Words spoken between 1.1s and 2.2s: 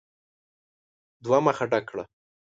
دوه مخه ډک کړه!